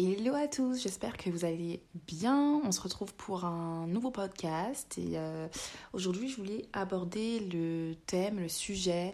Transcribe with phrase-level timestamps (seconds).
[0.00, 2.60] Hello à tous, j'espère que vous allez bien.
[2.64, 5.48] On se retrouve pour un nouveau podcast et euh,
[5.92, 9.12] aujourd'hui je voulais aborder le thème, le sujet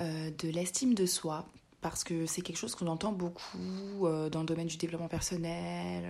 [0.00, 1.46] euh, de l'estime de soi
[1.80, 6.02] parce que c'est quelque chose qu'on entend beaucoup euh, dans le domaine du développement personnel,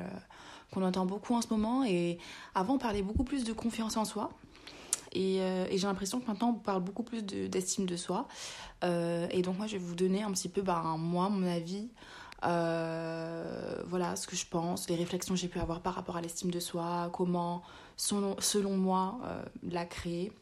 [0.71, 2.17] qu'on entend beaucoup en ce moment et
[2.55, 4.31] avant on parlait beaucoup plus de confiance en soi.
[5.13, 5.41] Et,
[5.73, 8.29] j'ai l'impression que maintenant on parle beaucoup plus d'estime de, soi.
[8.83, 11.91] et donc moi je vais vous donner un petit peu, bah, moi, mon avis
[12.45, 16.21] euh, voilà ce que je pense, les réflexions que j'ai pu avoir par rapport à
[16.21, 17.63] l'estime de soi, comment,
[17.97, 20.33] selon, moi, euh, la créer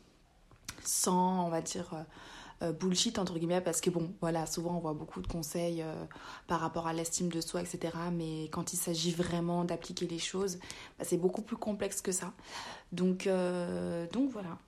[0.82, 1.94] sans, on va dire,
[2.62, 5.84] euh, bullshit entre guillemets, parce que bon, voilà, souvent on voit beaucoup de conseils
[6.46, 7.96] par rapport à l'estime de soi, etc.
[8.12, 10.58] Mais quand il s'agit vraiment d'appliquer les choses,
[10.98, 12.32] bah, c'est beaucoup plus complexe que ça.
[12.92, 13.28] Donc,
[14.12, 14.58] donc voilà,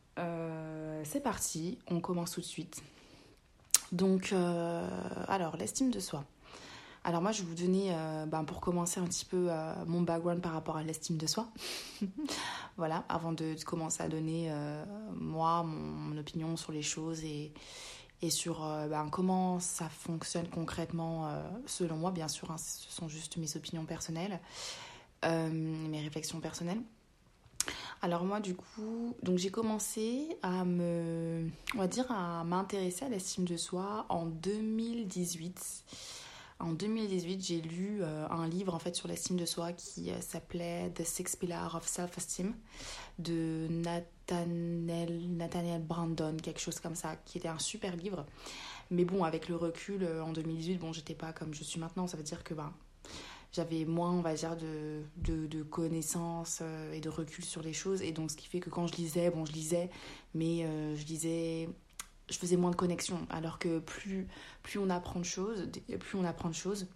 [1.04, 2.82] c'est parti, on commence tout de suite.
[3.92, 4.32] Donc,
[5.28, 6.24] alors, l'estime de soi.
[7.06, 10.01] Alors moi, je vais vous donner, euh, ben, pour commencer un petit peu, euh, mon
[10.01, 11.46] background par rapport à l'estime de soi.
[12.76, 17.52] voilà, avant de, commencer à donner, euh, moi, mon, opinion sur les choses et,
[18.29, 18.59] sur
[18.90, 21.30] ben, comment ça fonctionne concrètement,
[21.66, 24.41] selon moi, bien sûr, hein, ce sont juste mes opinions personnelles,
[25.23, 26.80] mes réflexions personnelles.
[28.02, 33.09] Alors moi du coup, donc j'ai commencé à me, on va dire, à m'intéresser à
[33.09, 35.85] l'estime de soi en 2018.
[36.59, 40.21] En 2018, j'ai lu euh, un livre en fait sur l'estime de soi qui euh,
[40.23, 42.54] s'appelait The Six Pillars of Self-Esteem
[43.18, 48.24] de Nathaniel, Nathaniel Brandon, quelque chose comme ça, qui était un super livre.
[48.90, 52.07] Mais bon, avec le recul, euh, en 2018, bon, j'étais pas comme je suis maintenant.
[52.07, 52.73] Ça veut dire que ben,
[53.52, 55.02] j'avais moins, on va dire, de,
[55.46, 58.01] de, connaissances et de recul sur les choses.
[58.01, 59.91] Et donc, ce qui fait que quand je lisais, bon, je lisais,
[60.35, 61.68] mais je lisais
[62.29, 63.27] je faisais moins de connexions.
[63.30, 64.27] Alors que plus,
[64.62, 65.69] plus on apprend de choses,
[65.99, 66.88] plus on apprend de choses,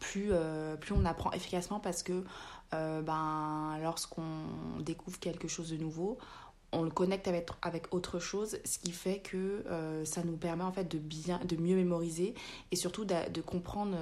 [0.00, 2.24] plus, euh, plus on apprend efficacement parce que
[2.74, 6.18] euh, ben, lorsqu'on découvre quelque chose de nouveau,
[6.74, 10.64] on le connecte avec, avec autre chose, ce qui fait que euh, ça nous permet
[10.64, 12.34] en fait de, bien, de mieux mémoriser
[12.70, 13.06] et surtout
[13.44, 13.96] comprendre,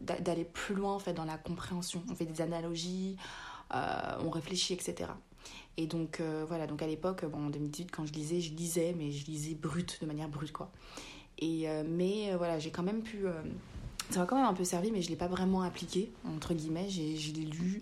[0.00, 2.04] d'aller plus loin en fait dans la compréhension.
[2.08, 3.16] On fait des analogies,
[3.72, 5.10] on réfléchit, etc.
[5.78, 8.94] Et donc euh, voilà, donc à l'époque, bon, en 2018, quand je lisais, je lisais,
[8.98, 10.70] mais je lisais brut, de manière brute, quoi.
[11.38, 13.24] Et, euh, mais euh, voilà, j'ai quand même pu...
[14.10, 16.52] ça m'a quand même un peu servi, mais je ne l'ai pas vraiment appliqué, entre
[16.52, 16.88] guillemets.
[16.90, 17.80] Je l'ai lu,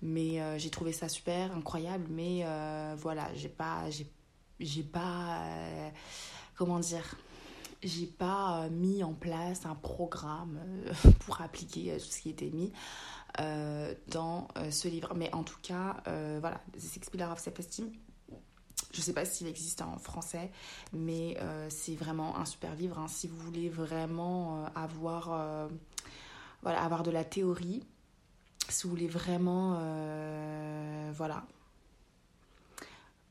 [0.00, 2.06] mais j'ai trouvé ça super, incroyable.
[2.10, 2.46] Mais
[2.96, 3.84] voilà, j'ai pas...
[4.58, 5.42] J'ai pas...
[6.54, 7.16] comment dire
[7.82, 10.60] j'ai pas mis en place un programme
[11.20, 12.72] pour appliquer tout ce qui était mis.
[13.40, 15.12] Euh, dans euh, ce livre.
[15.14, 17.90] Mais en tout cas, euh, voilà, The Six Pillars of Self-Esteem.
[18.92, 20.50] Je sais pas s'il existe en français,
[20.92, 21.36] mais
[21.68, 22.98] c'est vraiment un super livre.
[22.98, 23.08] Hein.
[23.08, 25.68] si vous voulez vraiment avoir,
[26.62, 27.82] voilà, avoir de la théorie,
[28.70, 29.72] si vous voulez vraiment
[31.12, 31.44] voilà,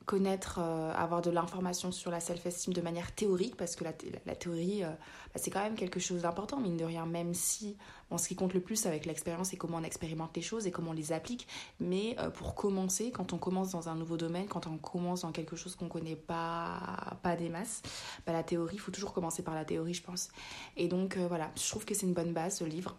[0.06, 3.92] connaître, euh, avoir de l'information sur la self-esteem de manière théorique, parce que la,
[4.24, 7.76] la, théorie, euh, bah, c'est quand même quelque chose d'important, mine de rien, même si
[8.08, 10.70] bon, ce qui compte le plus avec l'expérience, c'est comment on expérimente les choses et
[10.70, 11.48] comment on les applique.
[11.80, 15.32] Mais euh, pour commencer, quand on commence dans un nouveau domaine, quand on commence dans
[15.32, 17.82] quelque chose qu'on connaît pas, pas des masses,
[18.26, 20.28] bah, la théorie, il faut toujours commencer par la théorie, je pense.
[20.76, 22.96] Et donc voilà, je trouve que c'est une bonne base, ce livre.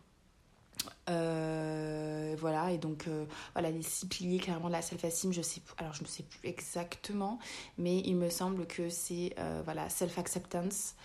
[1.09, 5.61] Euh, voilà, et donc euh, voilà, les six piliers clairement de la self-esteem, je sais
[5.77, 7.39] alors je ne sais plus exactement,
[7.77, 10.95] mais il me semble que c'est euh, voilà, self-acceptance,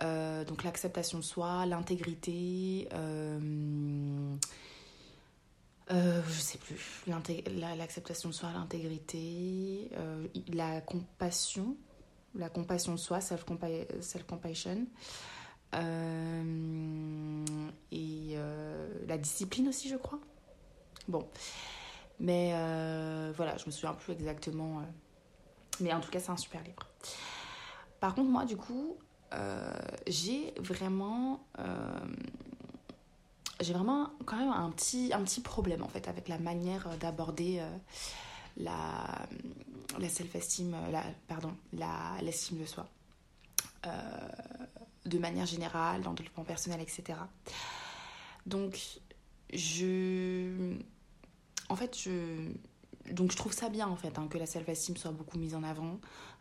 [0.00, 2.88] donc l'acceptation de soi, l'intégrité,
[5.90, 9.90] je sais plus, l'acceptation de soi, l'intégrité,
[10.52, 11.76] la compassion,
[12.34, 14.70] la compassion de soi, self-compassion.
[14.72, 14.86] Euh,
[15.74, 15.78] et
[18.36, 20.18] euh, la discipline aussi, je crois.
[21.08, 21.26] Bon.
[22.20, 24.82] Mais euh, voilà, je me souviens plus exactement.
[25.80, 26.88] mais en tout cas, c'est un super livre.
[28.00, 28.96] Par contre, moi, du coup,
[30.06, 31.44] j'ai vraiment
[33.60, 37.62] j'ai vraiment quand même un petit, problème en fait avec la manière d'aborder
[38.56, 39.26] la,
[39.98, 41.54] la self-esteem, la, pardon,
[42.20, 42.86] l'estime de soi
[45.06, 47.18] de manière générale, dans le développement personnel, etc.
[48.46, 49.00] Donc,
[49.52, 50.76] je.
[51.68, 52.52] En fait, je.
[53.10, 55.62] Donc, je trouve ça bien, en fait, hein, que la self-esteem soit beaucoup mise en
[55.62, 55.98] avant.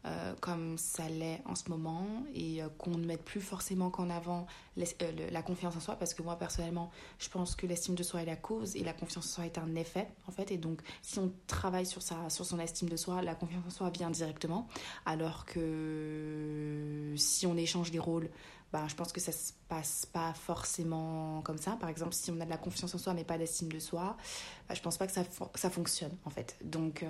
[0.08, 4.10] Euh, comme ça l'est en ce moment et euh, qu'on ne mette plus forcément qu'en
[4.10, 4.48] avant
[4.80, 8.24] euh, la confiance en soi parce que moi personnellement je pense que l'estime de soi
[8.24, 10.82] est la cause et la confiance en soi est un effet en fait et donc
[11.04, 14.68] si on travaille sur, sur son estime de soi la confiance en soi vient directement
[15.06, 16.71] alors que
[17.18, 18.30] si on échange les rôles
[18.72, 21.74] bah, je pense que ça se passe pas forcément comme ça.
[21.74, 24.16] Par exemple, si on a de la confiance en soi mais pas d'estime de soi,
[24.70, 25.24] bah, je pense pas que ça,
[25.56, 26.58] ça fonctionne en fait.
[26.64, 27.04] Donc,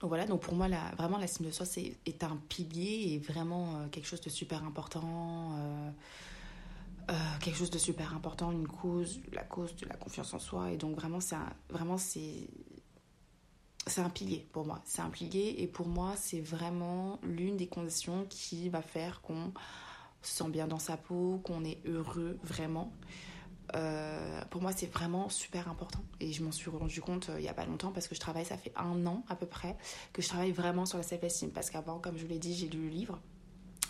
[0.00, 3.18] donc voilà, donc pour moi, la, vraiment, l'estime de soi c'est, est un pilier et
[3.18, 5.56] vraiment quelque chose de super important.
[7.40, 10.70] quelque chose de super important, une cause, la cause de la confiance en soi.
[10.70, 11.36] Et donc vraiment, c'est
[11.70, 12.46] vraiment c'est
[13.88, 14.80] c'est un pilier pour moi.
[14.84, 19.52] C'est un pilier et pour moi, c'est vraiment l'une des conditions qui va faire qu'on
[20.22, 22.92] se sent bien dans sa peau, qu'on est heureux vraiment.
[23.74, 26.00] Euh, pour moi, c'est vraiment super important.
[26.20, 28.20] Et je m'en suis rendu compte euh, il n'y a pas longtemps parce que je
[28.20, 29.76] travaille, ça fait un an à peu près,
[30.12, 31.50] que je travaille vraiment sur la self-esteem.
[31.50, 33.18] Parce qu'avant, comme je vous l'ai dit, j'ai lu le livre.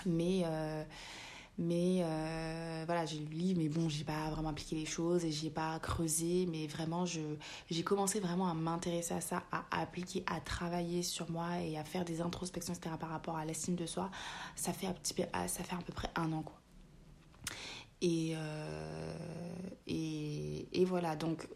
[0.06, 0.84] Mais euh,
[1.58, 5.24] mais euh, voilà, j'ai lu le livre, mais bon, j'ai pas vraiment appliqué les choses
[5.24, 6.46] et j'ai pas creusé.
[6.46, 11.60] Mais vraiment, j'ai commencé vraiment à m'intéresser à ça, à, appliquer, à travailler sur moi
[11.60, 12.94] et à faire des introspections, etc.
[12.98, 14.08] par rapport à l'estime de soi.
[14.54, 16.60] Ça fait, un petit peu, ah, ça fait à peu près un an, quoi.
[18.00, 19.14] Et, euh,
[19.88, 21.48] et, et, voilà, donc,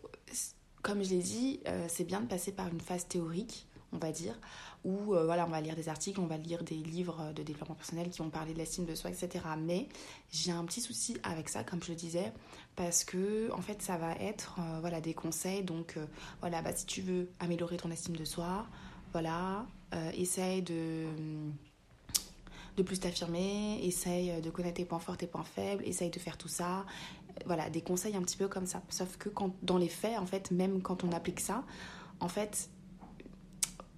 [0.82, 4.10] comme je l'ai dit, euh, c'est bien de passer par une phase théorique, on va
[4.10, 4.34] dire,
[4.84, 7.74] où euh, voilà, on va lire des articles, on va lire des livres de développement
[7.74, 9.44] personnel qui ont parlé de l'estime de soi, etc.
[9.58, 9.88] Mais
[10.30, 12.32] j'ai un petit souci avec ça, comme je le disais,
[12.76, 15.62] parce que en fait, ça va être euh, voilà, des conseils.
[15.62, 16.06] Donc euh,
[16.40, 18.66] voilà, bah, si tu veux améliorer ton estime de soi,
[19.12, 19.66] voilà,
[20.14, 21.04] essaye de
[22.78, 26.38] de plus t'affirmer, essaye de connaître tes points forts, tes points faibles, essaye de faire
[26.38, 26.86] tout ça.
[27.44, 28.82] Voilà, des conseils un petit peu comme ça.
[28.88, 29.28] Sauf que
[29.62, 31.64] dans les faits, en fait, même quand on applique ça,
[32.20, 32.70] en fait,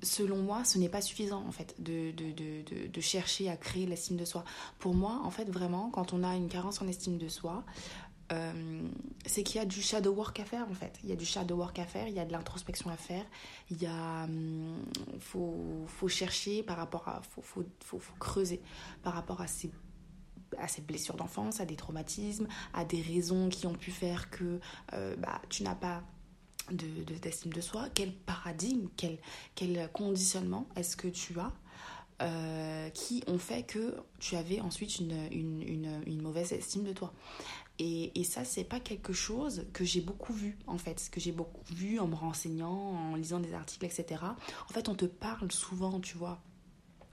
[0.04, 3.86] selon moi, ce n'est pas suffisant en fait de, de, de, de, chercher à créer
[3.86, 4.44] l'estime de soi.
[4.78, 7.64] Pour moi, en fait, vraiment, quand on a une carence en estime de soi,
[8.32, 8.88] euh,
[9.26, 10.98] c'est qu'il y a du shadow work à faire en fait.
[11.02, 13.24] Il y a du shadow work à faire, il y a de l'introspection à faire,
[13.70, 14.24] il y a.
[14.24, 14.82] Hum,
[15.18, 17.20] faut, faut chercher par rapport à.
[17.22, 18.60] Faut, faut, faut, faut creuser
[19.02, 19.70] par rapport à ces
[20.58, 24.60] à ces blessures d'enfance, à des traumatismes, à des raisons qui ont pu faire que
[24.92, 26.04] euh, bah, tu n'as pas
[26.70, 26.86] de
[27.18, 29.18] d'estime de, soi, quel paradigme, quel,
[29.54, 31.52] quel conditionnement est-ce que tu as
[32.22, 37.12] euh, qui ont fait que tu avais ensuite une, une, une, mauvaise estime de toi.
[37.80, 41.32] Et, et ça, c'est pas quelque chose que j'ai beaucoup vu, en fait, que j'ai
[41.32, 44.22] beaucoup vu en me renseignant, en lisant des articles, etc.
[44.22, 46.40] En fait, on te parle souvent, tu vois,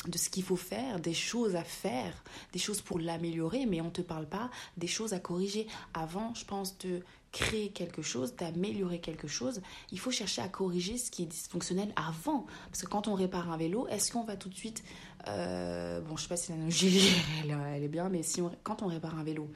[0.08, 3.86] de ce qu'il faut faire, des choses à faire, des choses pour l'améliorer, mais on
[3.86, 5.66] ne te parle pas des choses à corriger.
[5.96, 9.62] Avant, je pense, de créer quelque chose, d'améliorer quelque chose,
[9.92, 12.46] il faut chercher à corriger ce qui est dysfonctionnel avant.
[12.70, 14.84] Parce que quand on répare un vélo, est-ce qu'on va tout de suite...
[15.28, 17.12] Euh, bon, je sais pas si l'analogie,
[17.44, 19.48] elle, elle, est bien, mais si on, quand on répare un vélo,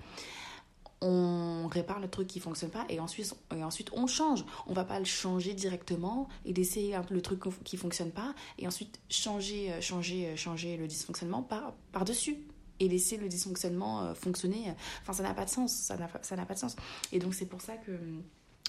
[1.01, 4.45] on répare le truc qui fonctionne pas et ensuite, et ensuite on change.
[4.67, 8.99] On va pas le changer directement et d'essayer le truc qui fonctionne pas et ensuite
[9.09, 12.37] changer, euh, changer, euh, changer le dysfonctionnement par, par-dessus
[12.79, 14.73] et laisser le dysfonctionnement euh, fonctionner.
[15.01, 15.71] Enfin, ça n'a pas de sens.
[15.73, 16.07] Ça n'a,
[16.45, 16.75] pas de sens.
[17.11, 17.91] Et donc, c'est pour ça que,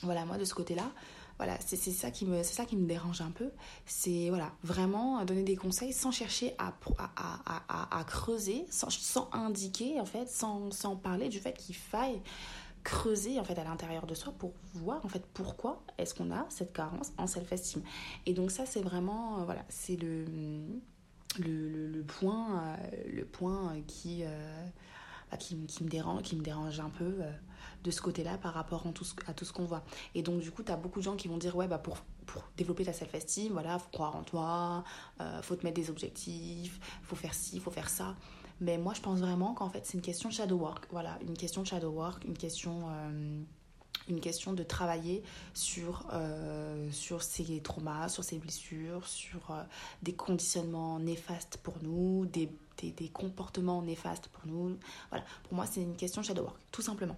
[0.02, 0.90] voilà, moi, de ce côté-là,
[1.38, 3.50] voilà, c'est, ça qui me, ça qui me dérange un peu.
[3.84, 9.28] C'est, voilà, vraiment donner des conseils sans chercher à, à, à, à creuser, sans, sans,
[9.32, 12.20] indiquer, en fait, sans, sans parler du fait qu'il faille
[12.86, 16.46] creuser en fait à l'intérieur de soi pour voir en fait pourquoi est-ce qu'on a
[16.50, 17.82] cette carence en self-esteem
[18.26, 20.24] et donc ça c'est vraiment euh, voilà c'est le
[21.38, 22.76] le, le, point, euh,
[23.12, 24.66] le point qui, euh,
[25.30, 27.30] bah, qui, me dérange, qui me dérange un peu euh,
[27.84, 29.84] de ce côté-là par rapport en tout, à tout ce qu'on voit.
[30.14, 31.98] Et donc, du coup, tu as beaucoup de gens qui vont dire Ouais, bah, pour,
[32.26, 34.84] pour développer ta self-esteem, voilà, faut croire en toi,
[35.42, 38.16] faut te mettre des objectifs, faut faire ci, faut faire ça.
[38.60, 40.86] Mais moi, je pense vraiment qu'en fait, c'est une question de shadow work.
[40.90, 42.88] Voilà, une question de shadow work, une question
[44.08, 45.22] une question de travailler
[45.54, 49.62] sur, euh, sur ces traumas, sur ces blessures, sur euh,
[50.02, 52.50] des conditionnements néfastes pour nous, des,
[52.82, 54.76] des, comportements néfastes pour nous.
[55.10, 57.16] Voilà, pour moi, c'est une question shadow work, tout simplement.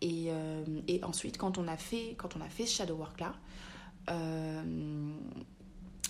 [0.00, 3.34] Et, euh, et ensuite, quand on a fait, quand on a fait ce shadow work-là,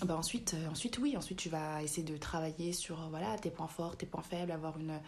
[0.05, 3.95] bah ensuite, ensuite, oui, ensuite tu vas essayer de travailler sur voilà, tes points forts,
[3.95, 4.99] tes points faibles, avoir une,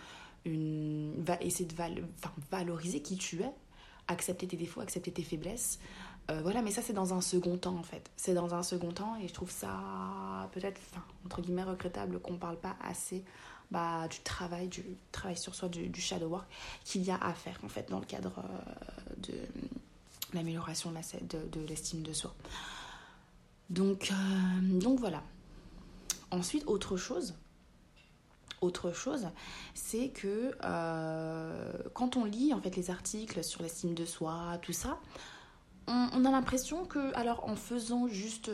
[0.45, 3.51] une essayer de val, enfin, valoriser qui tu es
[4.07, 5.79] accepter tes défauts, accepter tes faiblesses.
[6.31, 8.09] Euh, voilà, mais ça c'est dans un second temps en fait.
[8.15, 10.79] C'est dans un second temps et je trouve ça peut-être,
[11.25, 13.23] entre guillemets, regrettable qu'on parle pas assez
[13.71, 16.45] bah, du travail, du travail sur soi, du, shadow work
[16.85, 19.33] qu'il y a à faire en fait dans le cadre euh, de
[20.33, 22.33] l'amélioration de, de, l'estime de soi.
[23.69, 25.23] Donc, euh, donc voilà.
[26.31, 27.35] Ensuite, autre chose,
[28.63, 29.27] autre chose,
[29.73, 34.73] c'est que euh, quand on lit en fait les articles sur l'estime de soi, tout
[34.73, 34.99] ça,
[35.87, 38.49] on, a l'impression que, alors en faisant juste,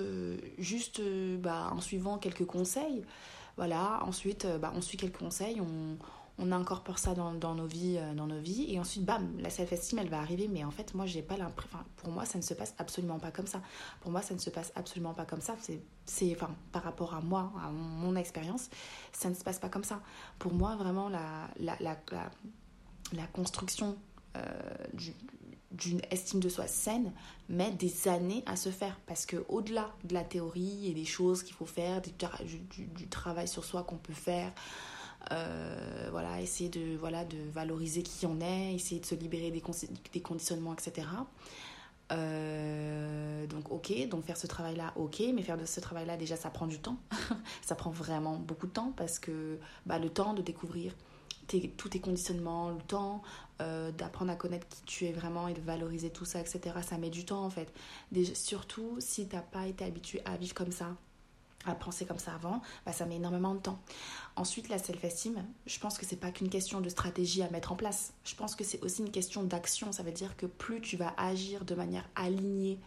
[0.58, 1.00] juste
[1.38, 3.04] bah, en suivant quelques conseils,
[3.56, 5.98] voilà, ensuite bah, on suit quelques conseils, on,
[6.40, 10.00] on incorpore ça dans, nos vies, euh, dans nos vies, et ensuite, bam, la self-esteem,
[10.00, 12.54] elle va arriver, mais en fait, moi, j'ai pas l'impression, pour moi, ça ne se
[12.54, 13.62] passe absolument pas comme ça.
[14.00, 15.56] Pour moi, ça ne se passe absolument pas comme ça.
[16.06, 16.38] C'est,
[16.72, 18.70] par rapport à moi, à mon, expérience,
[19.12, 20.02] ça ne se passe pas comme ça.
[20.40, 21.96] Pour moi, vraiment, la,
[23.34, 23.98] construction
[24.38, 24.42] euh,
[25.72, 27.12] d'une estime de soi saine
[27.48, 31.44] met des années à se faire parce que au-delà de la théorie et des choses
[31.44, 34.52] qu'il faut faire du, travail sur soi qu'on peut faire
[35.30, 39.64] voilà, essayer de, voilà, de valoriser qui on est, essayer de se libérer des,
[40.14, 41.08] des conditionnements, etc.
[42.12, 46.50] Euh, donc ok, donc faire ce travail-là, ok, mais faire de ce travail-là, déjà, ça
[46.50, 46.98] prend du temps.
[47.62, 50.94] ça prend vraiment beaucoup de temps parce que bah, le temps de découvrir
[51.78, 53.24] tous tes conditionnements, le temps
[53.60, 56.76] euh, d'apprendre à connaître qui tu es vraiment et de valoriser tout ça, etc.
[56.84, 57.74] Ça met du temps en fait.
[58.36, 60.96] Surtout si tu n'as pas été habitué à vivre comme ça,
[61.66, 63.80] à penser comme ça avant, bah, ça met énormément de temps.
[64.36, 67.76] Ensuite, la self-esteem, je pense que c'est pas qu'une question de stratégie à mettre en
[67.76, 68.14] place.
[68.24, 69.92] Je pense que c'est aussi une question d'action.
[69.92, 72.80] Ça veut dire que plus tu vas agir de manière alignée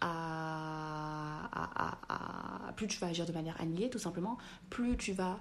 [0.00, 1.48] à,
[2.76, 4.38] plus tu vas agir de manière alignée, tout simplement,
[4.70, 5.38] plus tu vas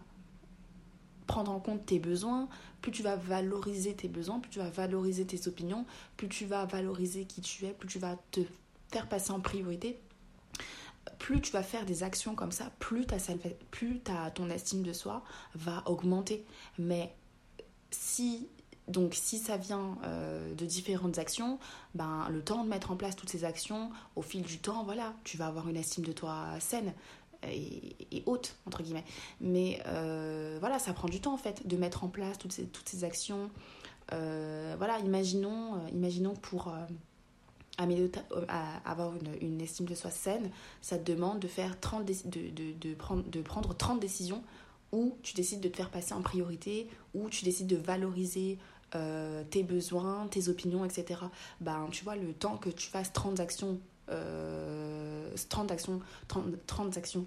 [1.28, 2.48] prendre en compte tes besoins,
[2.82, 6.66] plus tu vas valoriser tes besoins, plus tu vas valoriser tes opinions, plus tu vas
[6.66, 8.40] valoriser qui tu es, plus tu vas te
[8.90, 10.00] faire passer en priorité
[11.20, 13.18] plus tu vas faire des actions comme ça, plus, ta,
[13.72, 15.24] plus ta, ton estime de soi
[15.56, 16.46] va augmenter.
[16.78, 17.14] Mais
[17.92, 18.48] si,
[18.88, 21.60] donc, si ça vient euh, de différentes actions,
[21.96, 25.14] ben, le temps de mettre en place toutes ces actions, au fil du temps, voilà,
[25.24, 26.94] tu vas avoir une estime de toi saine
[27.44, 29.06] et, haute, entre guillemets.
[29.42, 32.66] Mais euh, voilà, ça prend du temps en fait de mettre en place toutes ces,
[32.66, 33.50] toutes ces actions.
[34.14, 36.74] Euh, voilà, imaginons, imaginons pour
[37.78, 40.50] à avoir une, estime de soi saine,
[40.82, 44.44] ça te demande de, faire 30 de, de, prendre, de prendre 30 décisions
[44.92, 48.58] où tu décides de te faire passer en priorité, où tu décides de valoriser
[48.96, 51.20] euh, tes besoins, tes opinions, etc.
[51.60, 53.80] Ben, tu vois, le temps que tu fasses 30 actions,
[54.10, 57.26] euh, 30 actions, 30, 30 actions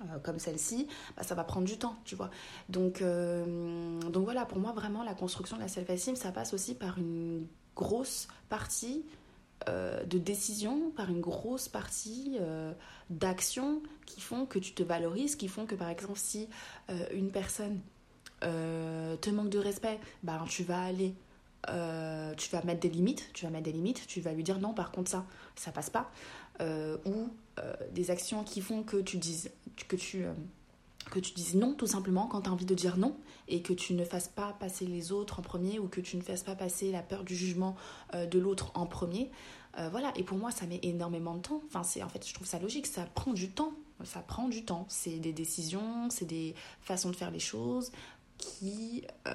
[0.00, 2.30] euh, comme celle-ci, bah, ça va prendre du temps, tu vois.
[2.70, 6.96] Donc, donc voilà, pour moi, vraiment, la construction de la self-esteem, ça passe aussi par
[6.96, 9.04] une grosse partie
[9.66, 12.72] euh, de décision par une grosse partie euh,
[13.10, 16.48] d'actions qui font que tu te valorises, qui font que par exemple si
[16.90, 17.80] euh, une personne
[18.40, 21.12] te manque de respect, bah, tu vas aller,
[21.66, 24.72] tu vas mettre des limites, tu vas mettre des limites, tu vas lui dire non
[24.72, 26.08] par contre ça, ça passe pas,
[27.04, 27.30] ou
[27.90, 29.50] des actions qui font que tu dises
[29.88, 30.24] que tu
[31.10, 33.16] que tu dises non tout simplement quand tu as envie de dire non
[33.48, 36.22] et que tu ne fasses pas passer les autres en premier ou que tu ne
[36.22, 37.76] fasses pas passer la peur du jugement
[38.14, 39.30] euh, de l'autre en premier.
[39.78, 41.62] Euh, voilà, et pour moi ça met énormément de temps.
[41.66, 43.72] Enfin, c'est en fait, je trouve ça logique, ça prend du temps.
[44.04, 44.86] Ça prend du temps.
[44.88, 47.90] C'est des décisions, c'est des façons de faire les choses
[48.38, 49.32] qui, euh,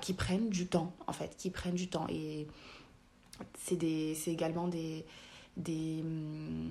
[0.00, 2.06] qui prennent du temps, en fait, qui prennent du temps.
[2.08, 2.46] Et
[3.58, 3.76] c'est
[4.26, 5.04] également des,
[5.56, 6.70] des, hum,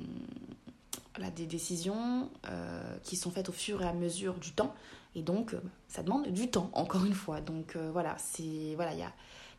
[1.35, 4.73] des décisions euh, qui sont faites au fur et à mesure du temps.
[5.15, 7.41] Et donc, euh, ça demande du temps, encore une fois.
[7.41, 9.11] Donc euh, voilà, c'est voilà, il y a,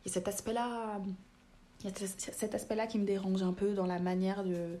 [0.05, 0.99] y a, cet aspect-là,
[2.17, 4.77] cet aspect-là qui me dérange un peu dans la manière de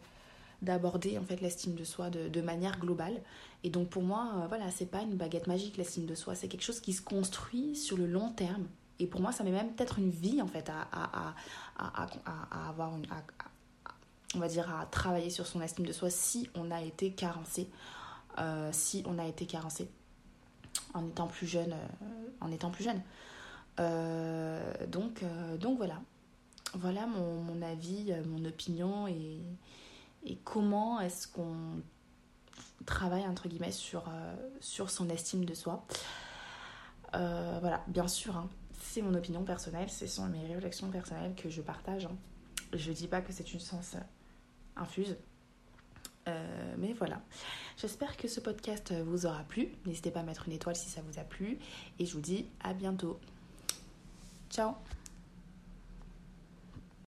[0.61, 3.21] d'aborder en fait l'estime de soi de, manière globale.
[3.63, 6.63] Et donc pour moi, voilà, c'est pas une baguette magique l'estime de soi, c'est quelque
[6.63, 8.65] chose qui se construit sur le long terme.
[8.97, 11.35] Et pour moi, ça met même peut-être une vie en fait à, à,
[11.77, 12.07] à,
[12.51, 12.93] à avoir
[14.35, 17.69] on va dire, à travailler sur son estime de soi si on a été carencé,
[18.37, 19.89] euh, si on a été carencé
[20.93, 23.01] en étant plus jeune, euh, en étant plus jeune.
[23.79, 25.23] Euh, donc,
[25.59, 26.01] donc voilà,
[26.73, 29.41] voilà mon, avis, mon opinion et,
[30.43, 31.81] comment est-ce qu'on
[32.85, 34.05] travaille entre guillemets sur,
[34.59, 35.85] sur son estime de soi.
[37.13, 38.49] voilà, bien sûr, hein,
[38.81, 42.05] c'est mon opinion personnelle, ce sont mes réflexions personnelles que je partage.
[42.05, 42.15] Hein.
[42.73, 43.95] Je ne dis pas que c'est une sens
[44.75, 45.17] infuse.
[46.27, 47.21] Euh, mais voilà,
[47.77, 49.69] j'espère que ce podcast vous aura plu.
[49.85, 51.59] N'hésitez pas à mettre une étoile si ça vous a plu.
[51.99, 53.19] Et je vous dis à bientôt.
[54.49, 54.75] Ciao